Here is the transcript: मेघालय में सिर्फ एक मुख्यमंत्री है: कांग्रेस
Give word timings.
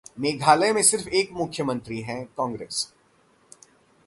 मेघालय 0.19 0.73
में 0.73 0.81
सिर्फ 0.83 1.07
एक 1.07 1.31
मुख्यमंत्री 1.31 1.99
है: 2.01 2.23
कांग्रेस 2.37 2.93